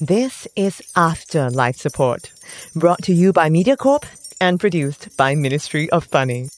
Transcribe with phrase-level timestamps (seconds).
[0.00, 2.30] This is After Life Support,
[2.74, 4.04] brought to you by MediaCorp
[4.38, 6.50] and produced by Ministry of Funny.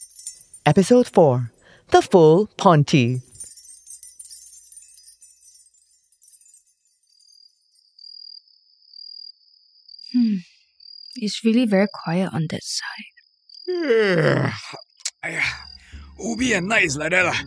[0.66, 1.52] Episode 4
[1.92, 3.22] The Full Ponti.
[10.12, 10.34] Hmm.
[11.14, 13.06] It's really very quiet on that side.
[15.22, 15.42] !aiya!
[16.18, 17.38] Ubi at night is like that lah.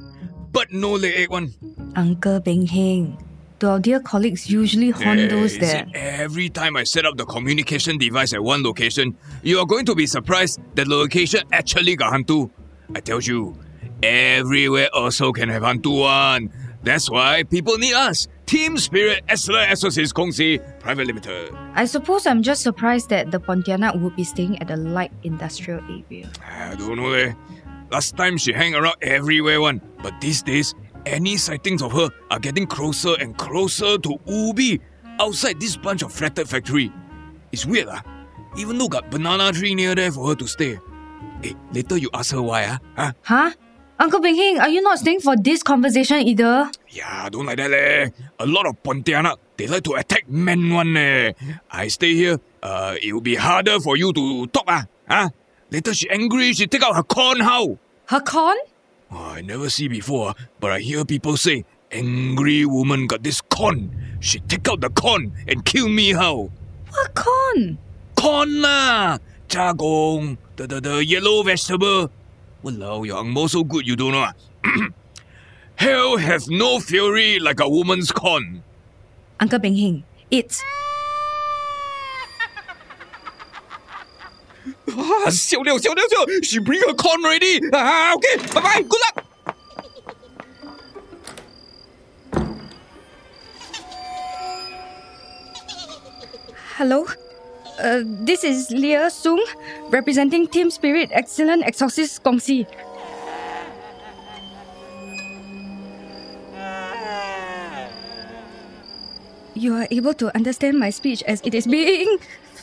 [0.53, 1.51] But no leg ache one.
[1.97, 3.17] Uncle Beng Heng,
[3.61, 5.85] do our dear colleagues usually horn Eh, those there?
[5.93, 9.93] Every time I set up the communication device at one location, you are going to
[9.93, 12.49] be surprised that the location actually got hantu.
[12.95, 13.55] I tell you,
[14.01, 16.49] everywhere also can have hantu one.
[16.83, 18.27] That's why people need us.
[18.47, 21.53] Team Spirit Excellent Exorcist Kongsi Private Limited.
[21.75, 25.79] I suppose I'm just surprised that the Pontianak would be staying at the light industrial
[25.85, 26.27] area.
[26.43, 27.33] I don't know leh.
[27.91, 30.73] Last time she hang around everywhere one, but these days,
[31.05, 34.81] any sightings of her are getting closer and closer to Ubi,
[35.19, 36.91] outside this bunch of flatted factory.
[37.51, 38.01] It's weird lah.
[38.57, 40.79] Even though got banana tree near there for her to stay.
[41.41, 42.79] Hey, later you ask her why ah?
[42.95, 43.11] Huh?
[43.23, 43.51] Huh?
[44.01, 46.71] Uncle Beng Heng, are you not staying for this conversation either?
[46.89, 48.09] Yeah, don't like that leh.
[48.39, 51.33] A lot of Pontianak, they like to attack men one leh.
[51.69, 54.85] I stay here, uh, it will be harder for you to talk ah.
[55.07, 55.29] Huh?
[55.69, 57.77] Later she angry, she take out her corn how?
[58.07, 58.57] Her con?
[59.11, 63.91] Oh, I never see before, but I hear people say, angry woman got this corn.
[64.21, 66.49] She take out the corn and kill me how?
[66.89, 67.77] What con?
[68.15, 69.17] Corn lah!
[69.49, 72.09] Jagong, the, the, the yellow vegetable.
[72.63, 74.33] Walao, your angmo so good you don't know ah.
[75.75, 78.63] Hell has no fury like a woman's corn.
[79.39, 80.63] Uncle Beng Heng, it's
[84.97, 87.61] Ah, 小六，小六，小六, she bring her con ready.
[87.71, 89.25] Ah, okay, bye bye, good luck.
[96.77, 97.05] Hello,
[97.79, 99.43] uh, this is Leia Sung,
[99.91, 102.41] representing Team Spirit Excellent Exorcist Gong
[109.53, 112.17] You are able to understand my speech as it is being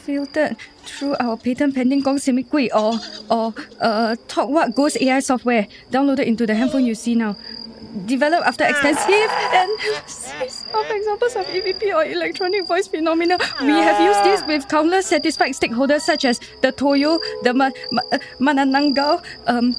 [0.08, 2.98] filtered through our patent pending Gong Simi or
[3.28, 7.36] or uh Talk What Goes AI software downloaded into the handphone you see now.
[8.06, 14.24] Developed after extensive analysis of examples of EVP or electronic voice phenomena, we have used
[14.24, 19.74] this with countless satisfied stakeholders such as the Toyol, the Ma- Ma- uh, Manananggal, um,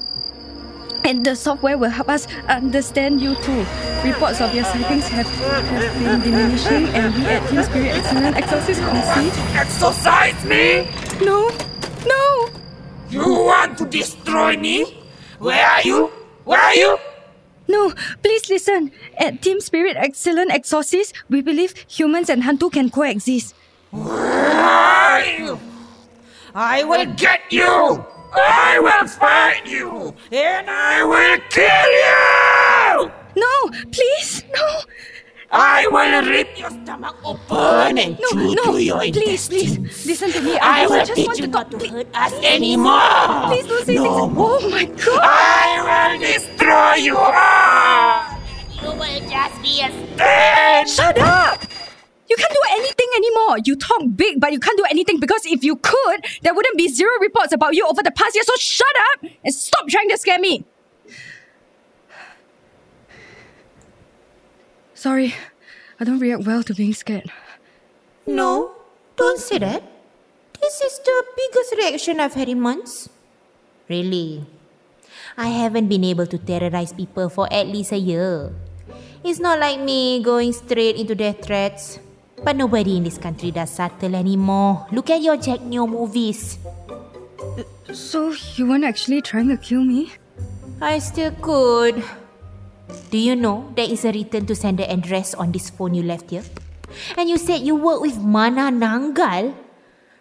[1.04, 3.64] and the software will help us understand you too.
[4.04, 8.80] Reports of your sightings have, have been diminishing, and we at Team Spirit Excellent Exorcist
[8.82, 9.56] Kongsi.
[9.56, 10.88] Exorcise me!
[11.24, 11.50] No,
[12.06, 12.48] no,
[13.10, 14.84] You want to destroy me?
[15.38, 16.06] Where are you?
[16.44, 16.98] Where are you?
[17.68, 18.90] no, please listen.
[19.18, 23.54] At Team Spirit Excellent Exorcist, we believe humans and Hantu can coexist.
[23.90, 25.60] Where are you?
[26.54, 28.04] I will get you!
[28.32, 30.14] I will find you!
[30.32, 33.12] And I will kill you!
[33.36, 34.80] No, please, no,
[35.50, 40.06] I will rip your stomach open and no, chew no, through your please, please, intestines.
[40.06, 40.58] listen to me.
[40.58, 41.70] I will just teach want you to not talk.
[41.72, 43.48] to Please, hurt us anymore!
[43.48, 44.34] please don't say no things.
[44.34, 44.58] more.
[44.60, 45.20] Oh my god!
[45.22, 48.38] I will destroy you all!
[48.82, 50.90] You will just be a stench!
[50.90, 51.60] Shut up!
[52.30, 53.58] You can't do anything anymore.
[53.64, 56.86] You talk big, but you can't do anything because if you could, there wouldn't be
[56.86, 58.44] zero reports about you over the past year.
[58.44, 60.64] So shut up and stop trying to scare me.
[64.94, 65.34] Sorry,
[65.98, 67.32] I don't react well to being scared.
[68.26, 68.76] No,
[69.16, 69.82] don't say that.
[70.60, 73.08] This is the biggest reaction I've had in months.
[73.88, 74.46] Really.
[75.36, 78.52] I haven't been able to terrorize people for at least a year.
[79.24, 81.98] It's not like me going straight into death threats.
[82.42, 84.86] But nobody in this country does subtle anymore.
[84.92, 86.58] Look at your Jack Neo movies.
[87.92, 90.12] So you weren't actually trying to kill me?
[90.80, 92.02] I still could.
[93.10, 96.30] Do you know there is a return to sender address on this phone you left
[96.30, 96.46] here?
[97.16, 99.54] And you said you work with Manananggal?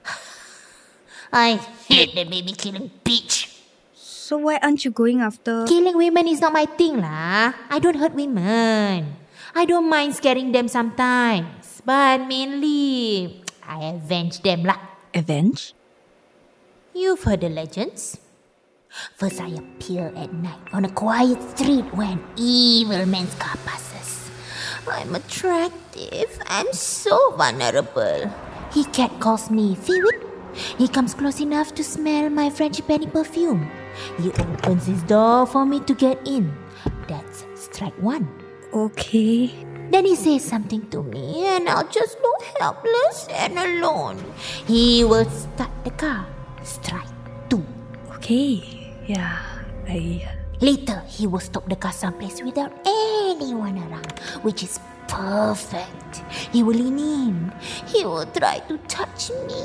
[1.34, 3.50] I hate the baby killing bitch.
[3.96, 5.66] So why aren't you going after?
[5.66, 7.54] Killing women is not my thing lah.
[7.70, 9.18] I don't hurt women.
[9.56, 11.59] I don't mind scaring them sometimes.
[11.90, 14.78] But mainly, I avenge them lah.
[15.10, 15.74] Avenge?
[16.94, 18.22] You've heard the legends.
[19.18, 24.30] First, I appear at night on a quiet street when evil man's car passes.
[24.86, 26.30] I'm attractive.
[26.46, 28.30] I'm so vulnerable.
[28.70, 30.22] He catcalls me Feewit.
[30.78, 33.66] He comes close enough to smell my frangipani perfume.
[34.22, 36.54] He opens his door for me to get in.
[37.10, 38.30] That's strike one.
[38.78, 39.69] Okay.
[39.90, 44.22] Then he says something to me, and I'll just look helpless and alone.
[44.66, 46.28] He will start the car.
[46.64, 47.10] Strike
[47.50, 47.66] two.
[48.18, 48.62] Okay.
[49.08, 49.42] Yeah.
[49.90, 50.22] I.
[50.62, 54.78] Later, he will stop the car someplace without anyone around, which is
[55.08, 56.22] perfect.
[56.52, 57.54] He will lean in.
[57.88, 59.64] He will try to touch me,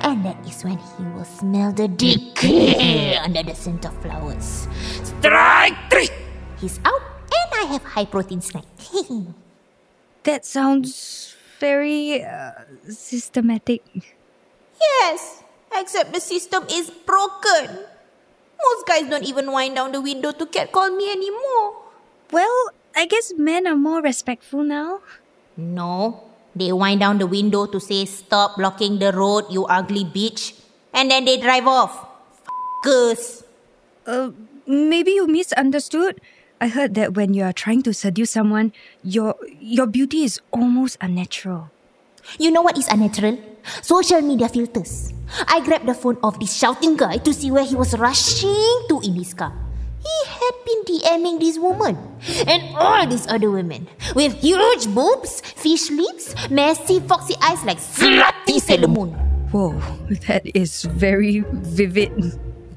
[0.00, 4.66] and that is when he will smell the decay under the scent of flowers.
[5.04, 6.08] Strike three!
[6.58, 8.64] He's out, and I have high protein snack.
[10.24, 12.52] That sounds very uh,
[12.88, 13.82] systematic.
[14.80, 17.88] yes, except the system is broken.
[18.60, 21.88] Most guys don't even wind down the window to catcall me anymore.
[22.30, 25.00] Well, I guess men are more respectful now.
[25.56, 26.24] No,
[26.54, 30.60] they wind down the window to say, Stop blocking the road, you ugly bitch.
[30.92, 32.08] And then they drive off.
[32.84, 33.44] Fuckers.
[34.06, 34.30] Uh,
[34.66, 36.20] maybe you misunderstood.
[36.60, 41.00] I heard that when you are trying to seduce someone, your your beauty is almost
[41.00, 41.72] unnatural.
[42.36, 43.40] You know what is unnatural?
[43.80, 45.16] Social media filters.
[45.48, 49.00] I grabbed the phone of this shouting guy to see where he was rushing to
[49.00, 49.56] in his car.
[50.04, 51.96] He had been DMing this woman
[52.44, 58.60] and all these other women with huge boobs, fish lips, messy foxy eyes like slutty
[58.60, 59.16] Sailor Moon.
[59.48, 59.80] Whoa,
[60.28, 62.12] that is very vivid.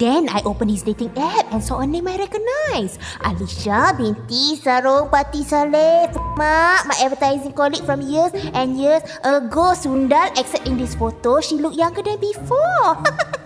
[0.04, 3.00] Then I opened his dating app and saw a name I recognize.
[3.24, 6.12] Alicia binti Sarong Pati Saleh.
[6.36, 9.72] Mak, my advertising colleague from years and years ago.
[9.72, 13.00] Sundal, except in this photo, she looked younger than before.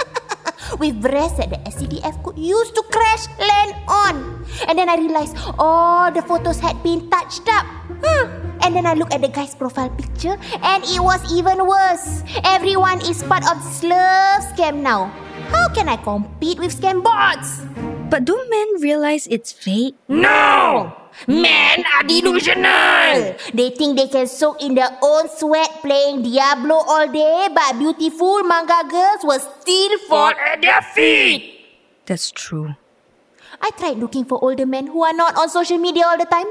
[0.82, 4.42] With breasts that the SCDF could use to crash land on.
[4.66, 7.70] And then I realized all the photos had been touched up.
[8.02, 8.34] Hmm.
[8.66, 12.26] And then I looked at the guy's profile picture and it was even worse.
[12.42, 15.14] Everyone is part of this love scam now.
[15.54, 17.62] How can I compete with scam bots?
[18.10, 19.96] But do men realize it's fake?
[20.08, 20.94] No!
[21.28, 23.36] Men are delusional!
[23.54, 28.44] They think they can soak in their own sweat playing Diablo all day, but beautiful
[28.44, 30.32] manga girls will still fall.
[30.32, 31.60] Fall at their feet!
[32.06, 32.76] That's true.
[33.62, 36.48] I tried looking for older men who are not on social media all the time.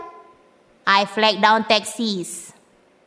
[0.87, 2.53] I flagged down taxis.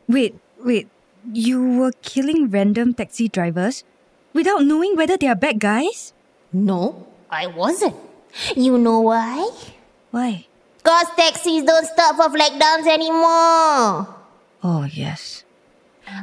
[0.08, 0.34] Wait,
[0.64, 0.88] wait.
[1.32, 3.84] You were killing random taxi drivers
[4.32, 6.12] without knowing whether they are bad guys?
[6.52, 7.96] No, I wasn't.
[8.56, 9.50] You know why?
[10.10, 10.46] Why?
[10.82, 14.08] Cause taxis don't stop for flag downs anymore.
[14.62, 15.44] Oh, yes.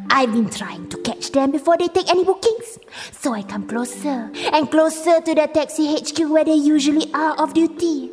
[0.10, 2.80] I've been trying to catch them before they take any bookings.
[3.12, 7.54] So I come closer and closer to the taxi HQ where they usually are off
[7.54, 8.12] duty.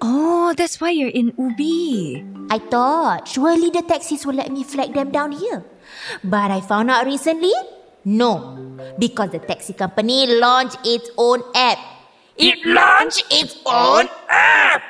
[0.00, 2.24] Oh, that's why you're in Ubi.
[2.50, 5.64] I thought surely the taxis will let me flag them down here.
[6.22, 7.52] But I found out recently,
[8.04, 8.58] no.
[8.98, 11.78] Because the taxi company launched its own app.
[12.36, 14.82] It launched its own app!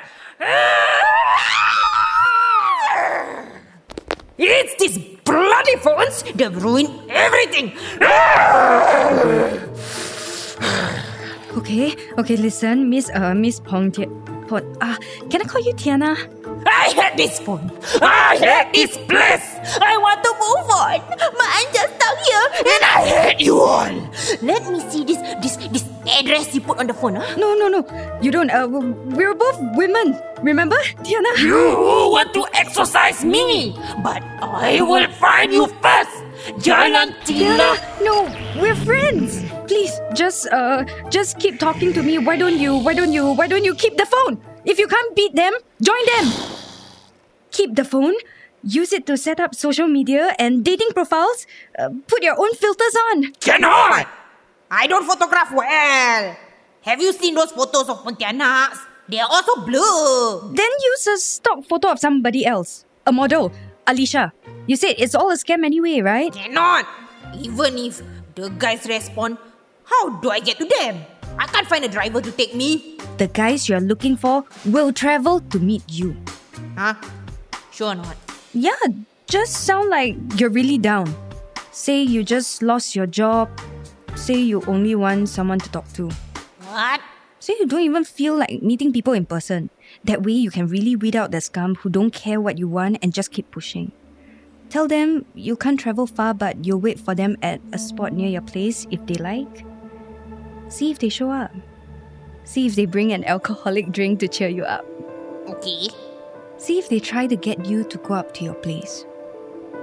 [4.37, 7.71] It's these bloody phones that ruin everything!
[11.55, 14.09] Okay, okay, listen, Miss uh Miss Pong Tia
[14.47, 14.97] Pong ah,
[15.29, 16.13] can I call you Tiana?
[16.65, 17.71] I hate this phone!
[18.01, 19.45] I hate this place!
[19.81, 22.45] I want to move on, but I'm just stuck here.
[22.73, 23.93] And I hate you all!
[24.41, 27.15] Let me see this this this address you put on the phone.
[27.15, 27.25] Huh?
[27.37, 27.81] No, no, no.
[28.21, 30.17] You don't uh we're both women.
[30.41, 30.77] Remember?
[31.05, 31.37] Tiana?
[31.37, 36.13] You want to exorcise me, but I will find you first!
[36.61, 38.29] Jangan Tiana, no,
[38.61, 39.44] we're friends.
[39.67, 42.17] Please, just uh just keep talking to me.
[42.17, 44.37] Why don't you why don't you why don't you keep the phone?
[44.65, 46.25] If you can't beat them, join them.
[47.51, 48.13] Keep the phone.
[48.65, 51.45] Use it to set up social media and dating profiles.
[51.77, 53.31] Uh, put your own filters on.
[53.39, 54.07] Cannot!
[54.71, 56.35] I don't photograph well.
[56.81, 58.77] Have you seen those photos of Pontianaks?
[59.07, 60.53] They are also blue.
[60.53, 62.85] Then use a stock photo of somebody else.
[63.05, 63.51] A model.
[63.85, 64.33] Alicia.
[64.65, 66.33] You said it's all a scam anyway, right?
[66.33, 66.85] Cannot.
[67.37, 68.01] Even if
[68.33, 69.37] the guys respond,
[69.85, 71.05] how do I get to them?
[71.37, 72.97] I can't find a driver to take me.
[73.17, 76.15] The guys you're looking for will travel to meet you.
[76.77, 76.95] Huh?
[77.71, 78.15] Sure not.
[78.53, 78.79] Yeah,
[79.27, 81.13] just sound like you're really down.
[81.71, 83.49] Say you just lost your job.
[84.15, 86.09] Say you only want someone to talk to.
[86.71, 87.01] What?
[87.39, 89.69] Say you don't even feel like meeting people in person.
[90.03, 92.99] That way you can really weed out the scum who don't care what you want
[93.01, 93.91] and just keep pushing.
[94.69, 98.29] Tell them you can't travel far but you'll wait for them at a spot near
[98.29, 99.65] your place if they like.
[100.67, 101.51] See if they show up.
[102.43, 104.85] See if they bring an alcoholic drink to cheer you up.
[105.47, 105.89] Okay.
[106.57, 109.05] See if they try to get you to go up to your place.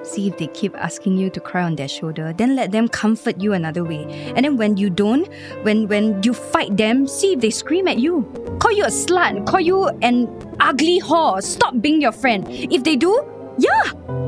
[0.03, 3.41] See if they keep asking you to cry on their shoulder, then let them comfort
[3.41, 4.05] you another way.
[4.35, 5.29] And then when you don't,
[5.63, 8.27] when when you fight them, see if they scream at you.
[8.59, 10.27] Call you a slut, call you an
[10.59, 12.47] ugly whore, stop being your friend.
[12.49, 13.15] If they do,
[13.59, 13.85] Yeah,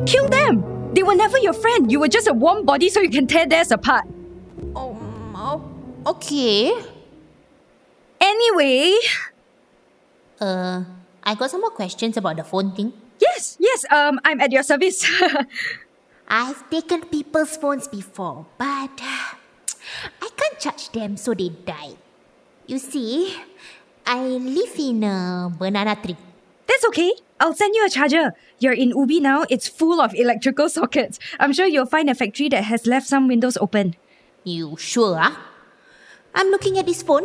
[0.06, 0.62] kill them.
[0.94, 1.90] They were never your friend.
[1.90, 4.04] You were just a warm body so you can tear theirs apart.
[6.06, 6.72] Okay.
[8.20, 8.92] Anyway,
[10.40, 10.82] Uh,
[11.22, 12.92] I got some more questions about the phone thing.
[13.20, 15.06] yes, yes, um, I'm at your service.
[16.28, 21.96] I've taken people's phones before, but I can't charge them so they die.
[22.66, 23.32] You see,
[24.04, 26.16] I live in a banana tree.
[26.66, 27.12] That's okay.
[27.40, 28.32] I'll send you a charger.
[28.58, 29.44] You're in Ubi now.
[29.48, 31.18] It's full of electrical sockets.
[31.38, 33.96] I'm sure you'll find a factory that has left some windows open.
[34.44, 35.16] You sure?
[35.20, 35.36] Ah?
[36.34, 37.24] I'm looking at this phone.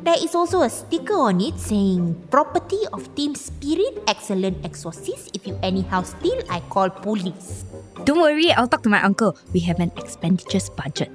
[0.00, 5.30] There is also a sticker on it saying property of Team Spirit Excellent Exorcist.
[5.32, 7.64] If you anyhow steal, I call police.
[8.04, 9.36] Don't worry, I'll talk to my uncle.
[9.52, 11.10] We have an expenditures budget.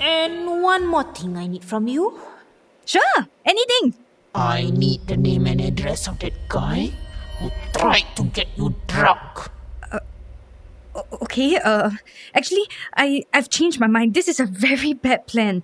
[0.00, 2.18] And one more thing I need from you.
[2.86, 3.94] Sure, anything.
[4.34, 6.90] I need the name and address of that guy
[7.38, 9.50] who tried to get you drunk.
[10.94, 11.90] O- okay, uh,
[12.34, 14.14] actually, I, I've changed my mind.
[14.14, 15.62] This is a very bad plan.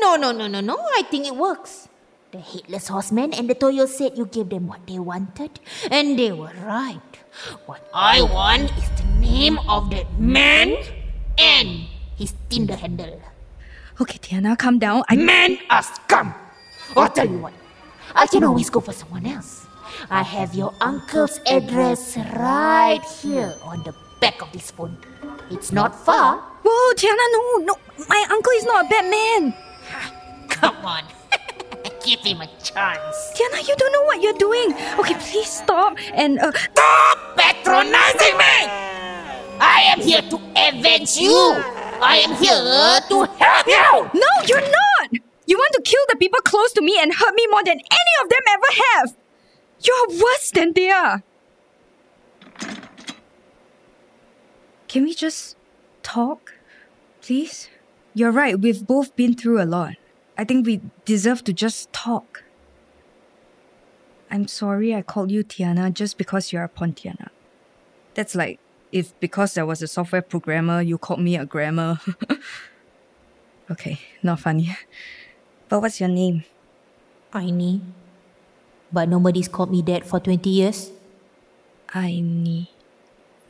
[0.00, 0.76] No, no, no, no, no.
[0.96, 1.88] I think it works.
[2.32, 5.60] The headless horseman and the Toyol said you gave them what they wanted,
[5.90, 7.00] and they were right.
[7.66, 10.76] What I want is the name of that man
[11.38, 11.86] and
[12.16, 13.22] his Tinder handle.
[14.00, 15.04] Okay, Tiana, calm down.
[15.08, 16.34] I Men are scum.
[16.96, 17.54] I'll tell you what.
[18.14, 19.66] I can always go for someone else.
[20.10, 24.98] I have your uncle's address right here on the back of this phone.
[25.50, 26.38] It's not far.
[26.64, 27.74] Whoa, Tiana, no, no.
[28.08, 29.54] My uncle is not a bad man.
[30.48, 31.04] Come on.
[32.04, 33.16] Give him a chance.
[33.34, 34.74] Tiana, you don't know what you're doing.
[34.98, 38.56] Okay, please stop and uh, Stop patronizing me!
[39.58, 41.34] I am here to avenge you.
[42.00, 44.20] I am here to help you.
[44.20, 45.10] No, you're not!
[45.46, 48.14] You want to kill the people close to me and hurt me more than any
[48.22, 49.16] of them ever have!
[49.80, 51.22] You're worse than they are!
[54.88, 55.56] Can we just
[56.02, 56.54] talk?
[57.20, 57.68] Please?
[58.16, 59.96] You're right, we've both been through a lot.
[60.38, 62.44] I think we deserve to just talk.
[64.30, 67.28] I'm sorry I called you Tiana just because you're a Pontiana.
[68.14, 68.58] That's like
[68.90, 72.00] if because I was a software programmer, you called me a grammar.
[73.70, 74.74] okay, not funny.
[75.68, 76.44] But what's your name?
[77.34, 77.82] Aini.
[78.90, 80.90] But nobody's called me that for 20 years.
[81.90, 82.68] Aini.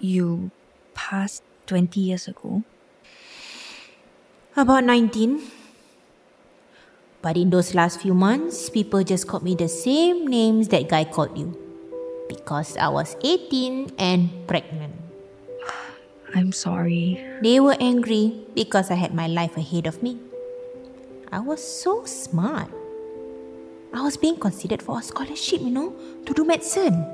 [0.00, 0.50] You
[0.92, 2.64] passed 20 years ago?
[4.56, 5.52] About 19.
[7.20, 11.04] But in those last few months, people just called me the same names that guy
[11.04, 11.52] called you.
[12.26, 14.96] Because I was 18 and pregnant.
[16.34, 17.20] I'm sorry.
[17.42, 20.16] They were angry because I had my life ahead of me.
[21.30, 22.72] I was so smart.
[23.92, 25.92] I was being considered for a scholarship, you know,
[26.25, 27.04] to do medicine.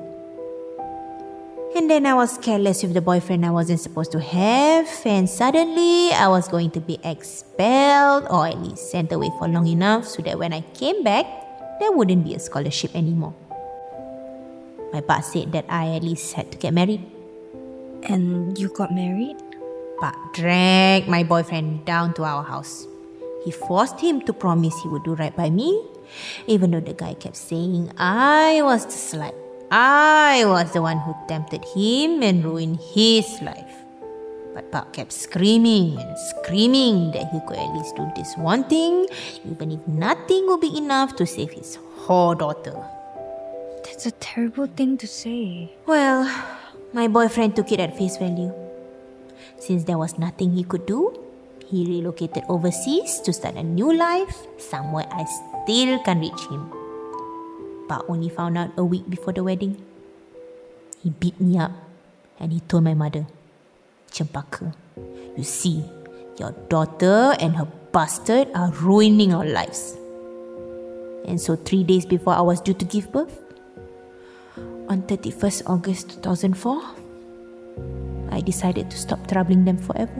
[1.74, 6.12] And then I was careless with the boyfriend I wasn't supposed to have, and suddenly
[6.12, 10.20] I was going to be expelled or at least sent away for long enough so
[10.22, 11.24] that when I came back,
[11.80, 13.32] there wouldn't be a scholarship anymore.
[14.92, 17.08] My pa said that I at least had to get married.
[18.04, 19.40] And you got married?
[19.98, 22.86] Pak dragged my boyfriend down to our house.
[23.44, 25.80] He forced him to promise he would do right by me,
[26.46, 29.41] even though the guy kept saying I was the slut.
[29.74, 33.72] I was the one who tempted him and ruined his life.
[34.52, 39.08] But Pak kept screaming and screaming that he could at least do this one thing,
[39.48, 42.76] even if nothing would be enough to save his whole daughter.
[43.84, 45.72] That's a terrible thing to say.
[45.86, 46.28] Well,
[46.92, 48.52] my boyfriend took it at face value.
[49.56, 51.16] Since there was nothing he could do,
[51.64, 56.81] he relocated overseas to start a new life somewhere I still can't reach him.
[57.92, 59.76] But only found out a week before the wedding.
[61.04, 61.72] He beat me up
[62.40, 63.26] and he told my mother,
[64.11, 64.72] Cempaka,
[65.37, 65.84] you see,
[66.40, 69.94] your daughter and her bastard are ruining our lives.
[71.28, 73.44] And so, three days before I was due to give birth,
[74.88, 76.80] on 31st August 2004,
[78.32, 80.16] I decided to stop troubling them forever.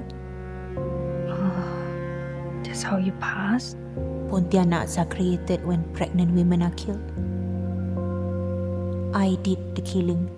[2.64, 3.79] That's how you passed?
[4.29, 7.00] Pontianaks are created when pregnant women are killed.
[9.14, 10.28] I did the killing.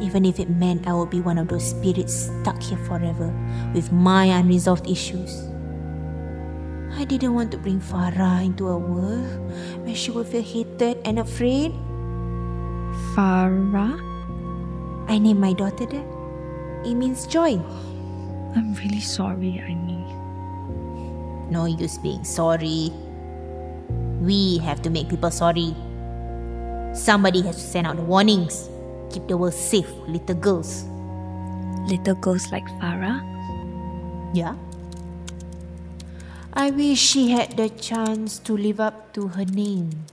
[0.00, 3.32] Even if it meant I would be one of those spirits stuck here forever
[3.74, 5.48] with my unresolved issues.
[6.96, 9.52] I didn't want to bring Farah into a world
[9.84, 11.72] where she would feel hated and afraid.
[13.14, 14.00] Farah?
[15.08, 16.06] I named my daughter that.
[16.86, 17.60] It means joy.
[18.56, 20.00] I'm really sorry, Aini.
[21.50, 22.92] No use being sorry.
[24.20, 25.74] We have to make people sorry.
[26.94, 28.70] Somebody has to send out the warnings.
[29.10, 30.84] keep the world safe, little girls.
[31.90, 33.18] Little girls like Farah?
[34.32, 34.54] Yeah.
[36.54, 40.06] I wish she had the chance to live up to her name.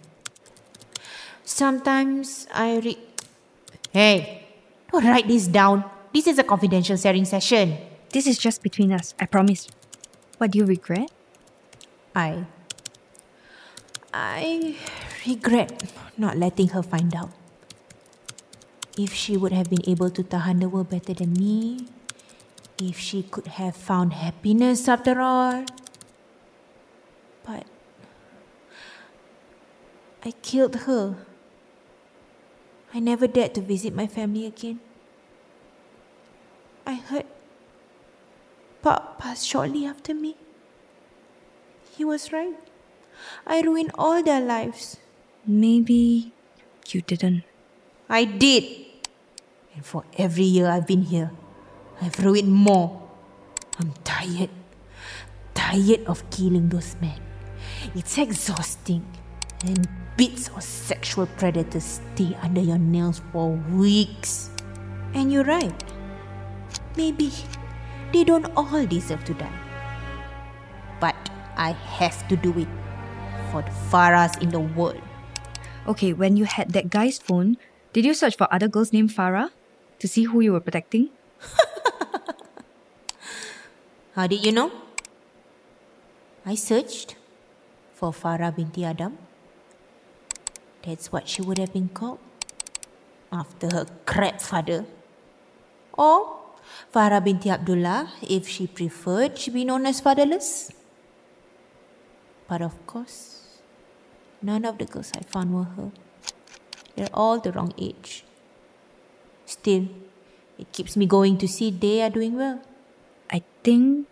[1.45, 2.97] Sometimes I read.
[3.93, 4.45] Hey,
[4.91, 5.85] don't write this down.
[6.13, 7.77] This is a confidential sharing session.
[8.09, 9.69] This is just between us, I promise.
[10.37, 11.09] What do you regret?
[12.15, 12.45] I.
[14.13, 14.75] I
[15.25, 17.31] regret not letting her find out.
[18.97, 21.87] If she would have been able to tahan the world better than me,
[22.77, 25.65] if she could have found happiness after all.
[27.45, 27.65] But
[30.25, 31.15] I killed her.
[32.93, 34.79] I never dared to visit my family again.
[36.85, 37.25] I heard
[38.81, 40.35] Pop passed shortly after me.
[41.95, 42.57] He was right.
[43.45, 44.97] I ruined all their lives.
[45.45, 46.31] Maybe
[46.89, 47.43] you didn't.
[48.07, 48.63] I did.
[49.73, 51.31] And for every year I've been here,
[52.01, 53.01] I've ruined more.
[53.79, 54.49] I'm tired.
[55.53, 57.19] Tired of killing those men.
[57.95, 59.05] It's exhausting.
[59.65, 64.51] And bits of sexual predators stay under your nails for weeks.
[65.13, 65.83] And you're right.
[66.95, 67.31] Maybe
[68.13, 69.59] they don't all deserve to die.
[70.99, 71.15] But
[71.57, 72.67] I have to do it
[73.51, 75.01] for the Farahs in the world.
[75.87, 77.57] Okay, when you had that guy's phone,
[77.91, 79.49] did you search for other girls named Farah
[79.97, 81.09] to see who you were protecting?
[84.15, 84.71] How did you know?
[86.45, 87.15] I searched
[87.95, 89.17] for Farah binti Adam.
[90.85, 92.19] That's what she would have been called
[93.31, 94.85] after her crap father.
[95.97, 96.37] Or
[96.93, 100.71] Farah binti Abdullah if she preferred to be known as fatherless.
[102.47, 103.50] But of course,
[104.41, 105.91] none of the girls I found were her.
[106.95, 108.23] They're all the wrong age.
[109.45, 109.87] Still,
[110.57, 112.61] it keeps me going to see they are doing well.
[113.31, 114.07] I think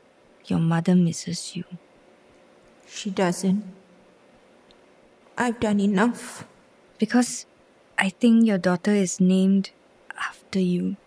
[0.45, 1.63] your mother misses you.
[2.87, 3.63] She doesn't.
[5.37, 6.45] I've done enough.
[6.97, 7.45] Because
[7.97, 9.71] I think your daughter is named
[10.17, 10.97] after you.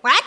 [0.00, 0.22] What?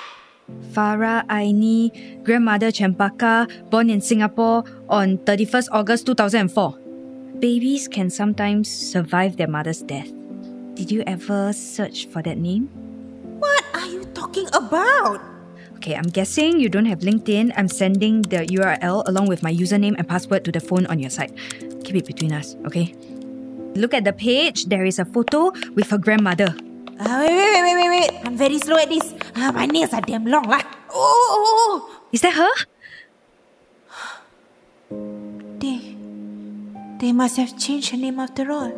[0.74, 6.81] Farah Aini, grandmother Chempaka, born in Singapore on 31st August 2004.
[7.42, 10.06] Babies can sometimes survive their mother's death.
[10.78, 12.70] Did you ever search for that name?
[13.42, 15.18] What are you talking about?
[15.82, 17.50] Okay, I'm guessing you don't have LinkedIn.
[17.58, 21.10] I'm sending the URL along with my username and password to the phone on your
[21.10, 21.34] side.
[21.82, 22.94] Keep it between us, okay?
[23.74, 24.70] Look at the page.
[24.70, 26.54] There is a photo with her grandmother.
[27.02, 28.12] Uh, wait, wait, wait, wait, wait.
[28.22, 29.18] I'm very slow at this.
[29.34, 30.46] Uh, my nails are damn long.
[30.46, 30.62] Lah.
[30.94, 32.06] Oh, oh, oh.
[32.14, 32.54] Is that her?
[37.02, 38.72] They must have changed her name after all.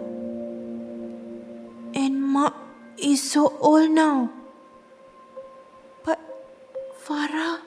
[1.93, 2.51] And Ma
[2.97, 4.31] is so old now.
[6.05, 6.19] But
[7.05, 7.59] Farah,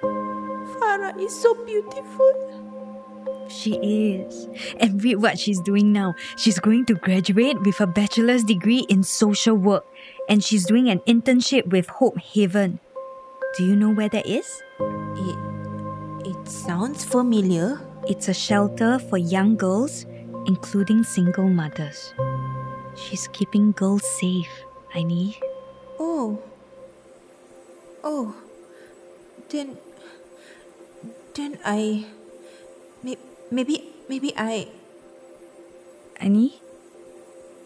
[0.00, 2.32] Farah is so beautiful.
[3.48, 4.48] She is.
[4.80, 6.14] And read what she's doing now.
[6.38, 9.84] She's going to graduate with a bachelor's degree in social work.
[10.26, 12.80] And she's doing an internship with Hope Haven.
[13.58, 14.62] Do you know where that is?
[16.26, 17.78] It, sounds familiar.
[18.10, 20.10] It's a shelter for young girls,
[20.50, 22.10] including single mothers.
[22.98, 24.50] She's keeping girls safe,
[24.90, 25.38] Aini.
[26.02, 26.42] Oh.
[28.02, 28.34] Oh.
[29.54, 29.78] Then.
[31.38, 32.10] Then I.
[33.06, 33.22] Maybe,
[33.54, 33.76] maybe,
[34.10, 34.66] maybe I.
[36.18, 36.58] Aini?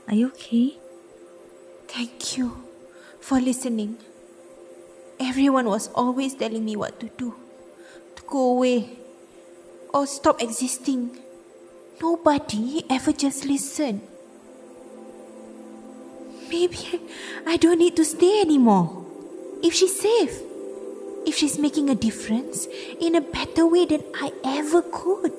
[0.05, 0.77] Are you okay?
[1.89, 2.61] Thank you
[3.25, 3.97] for listening.
[5.17, 7.33] Everyone was always telling me what to do
[8.31, 8.89] go away
[9.93, 11.19] or stop existing.
[12.01, 14.01] Nobody ever just listened.
[16.49, 16.79] Maybe
[17.47, 19.05] I don't need to stay anymore.
[19.63, 20.41] If she's safe,
[21.27, 22.67] if she's making a difference
[23.01, 25.33] in a better way than I ever could.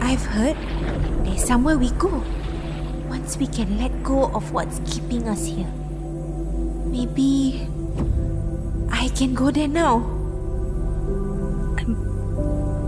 [0.00, 0.56] I've heard
[1.24, 2.22] there's somewhere we go
[3.08, 5.70] once we can let go of what's keeping us here.
[6.90, 7.66] Maybe
[9.14, 9.98] can go there now.
[11.78, 11.96] I'm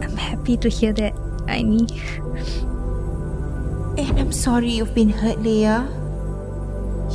[0.03, 1.15] I'm happy to hear that,
[1.47, 1.89] Aini.
[3.97, 5.87] And I'm sorry you've been hurt, Leia.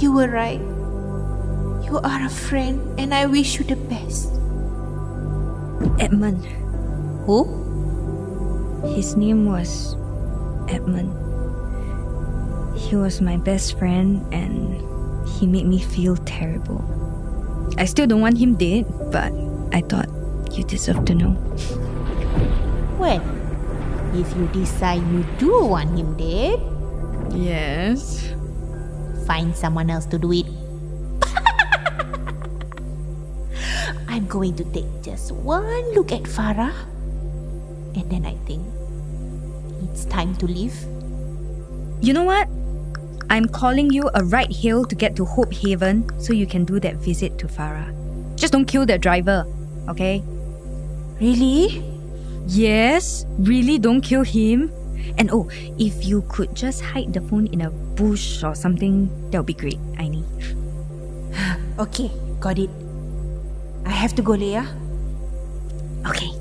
[0.01, 0.61] You were right.
[1.83, 4.31] You are a friend, and I wish you the best.
[5.99, 6.45] Edmund.
[7.25, 7.43] Who?
[8.95, 9.95] His name was
[10.69, 11.11] Edmund.
[12.79, 14.79] He was my best friend and
[15.27, 16.79] he made me feel terrible.
[17.79, 19.31] I still don't want him dead, but
[19.71, 20.09] I thought
[20.51, 21.31] you deserve to know.
[22.99, 23.21] When?
[24.09, 26.59] if you decide you do want him dead,
[27.31, 28.25] Yes.
[29.29, 30.47] find someone else to do it.
[34.09, 36.73] I'm going to take just one look at Farah,
[37.93, 38.65] and then I think
[39.85, 40.73] it's time to leave.
[42.01, 42.49] You know what?
[43.29, 46.79] I'm calling you a ride hail to get to Hope Haven so you can do
[46.79, 47.93] that visit to Farah.
[48.35, 49.45] Just don't kill the driver,
[49.87, 50.23] okay?
[51.21, 51.83] Really?
[52.47, 54.71] Yes, really don't kill him.
[55.17, 59.37] And oh, if you could just hide the phone in a bush or something, that
[59.37, 60.23] would be great, Aini.
[61.79, 62.69] Okay, got it.
[63.85, 64.65] I have to go, Leia.
[66.07, 66.31] Okay.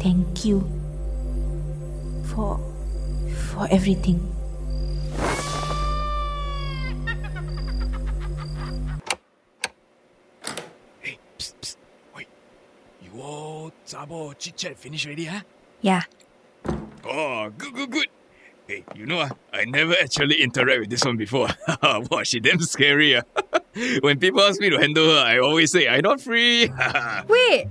[0.00, 0.66] Thank you
[2.26, 2.58] for
[3.52, 4.31] for everything.
[14.32, 15.40] Zabo chit chat finish already, huh?
[15.80, 16.02] Yeah.
[17.04, 18.06] Oh, good, good, good.
[18.68, 21.48] Hey, you know, I never actually interact with this one before.
[21.82, 23.16] wow, she damn scary.
[23.16, 23.22] ah.
[24.00, 26.70] when people ask me to handle her, I always say, I'm not free.
[27.28, 27.66] Wait!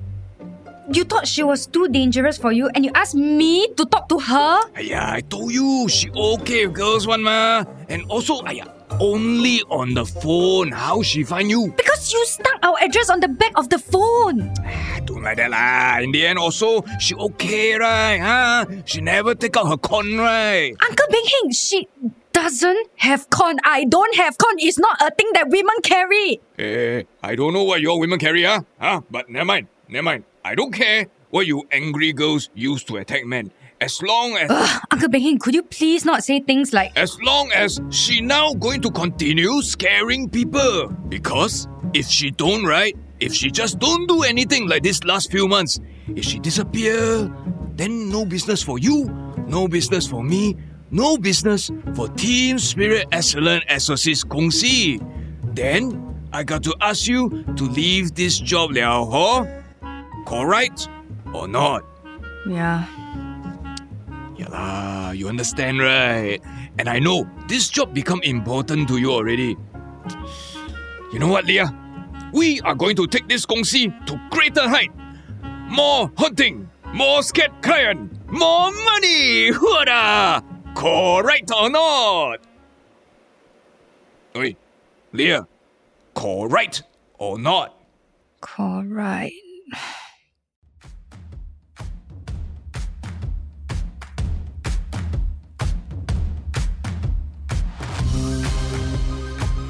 [0.91, 4.19] You thought she was too dangerous for you and you asked me to talk to
[4.19, 4.59] her?
[4.75, 7.63] Aya, I told you, she okay with girls one ma.
[7.91, 8.63] And also, aya,
[9.03, 10.71] only on the phone.
[10.71, 11.73] How she find you?
[11.75, 14.53] Because you stuck our address on the back of the phone.
[14.63, 15.99] Ah, Don't like that lah.
[15.99, 18.19] In the end, also, she okay, right?
[18.23, 18.65] Huh?
[18.85, 20.71] She never take out her con, right?
[20.79, 21.87] Uncle Beng Heng, she
[22.31, 23.59] doesn't have con.
[23.67, 24.55] I don't have con.
[24.59, 26.39] It's not a thing that women carry.
[26.57, 28.61] Eh, I don't know what your women carry, huh?
[28.79, 29.01] Huh?
[29.11, 30.23] But never mind, never mind.
[30.45, 33.51] I don't care what you angry girls use to attack men.
[33.81, 37.19] As long as Ugh, Uncle Beng Heng, could you please not say things like, as
[37.21, 40.89] long as she now going to continue scaring people.
[41.09, 42.95] Because if she don't, right?
[43.19, 45.79] If she just don't do anything like this last few months,
[46.15, 47.27] if she disappear,
[47.73, 49.05] then no business for you,
[49.47, 50.55] no business for me,
[50.91, 55.01] no business for Team Spirit Excellent Associates Kongsi.
[55.55, 59.63] Then I got to ask you to leave this job, Liao Ho.
[60.27, 60.87] Correct
[61.33, 61.81] or not?
[62.47, 62.85] Yeah
[64.51, 66.39] lah, you understand right?
[66.77, 69.57] And I know this job become important to you already.
[71.11, 71.71] You know what, Leia?
[72.33, 74.91] We are going to take this Kongsi to greater height.
[75.67, 79.51] More hunting, more scared client, more money.
[79.51, 80.41] Hurrah!
[80.75, 82.39] Correct or not?
[84.35, 84.55] Oi,
[85.13, 85.47] Leia,
[86.15, 86.83] correct
[87.19, 87.77] or not?
[88.41, 89.33] correct.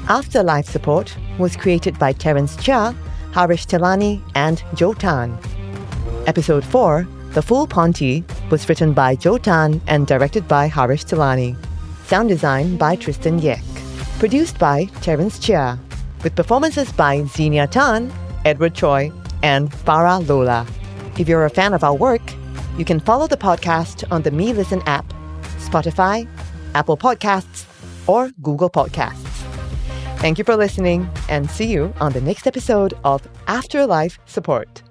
[0.08, 2.94] Afterlife Support was created by Terence Chia,
[3.30, 5.38] Haresh Tilani, and Jo Tan.
[6.26, 11.56] Episode 4, The Full Ponti, was written by Jo Tan and directed by Haresh Tilani.
[12.06, 13.62] Sound design by Tristen Yeak.
[14.18, 15.78] Produced by Terence Chia.
[16.24, 18.12] With performances by Xenia Tan,
[18.44, 19.12] Edward Choy,
[19.42, 20.68] and Farah Lolah.
[21.18, 22.22] If you're a fan of our work,
[22.76, 25.06] you can follow the podcast on the Melisten app,
[25.58, 26.28] Spotify,
[26.74, 27.66] Apple Podcasts,
[28.08, 29.31] or Google Podcasts.
[30.22, 34.84] Thank you for listening and see you on the next episode of Afterlife Support.